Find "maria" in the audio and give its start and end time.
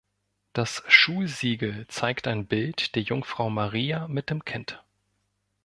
3.51-4.07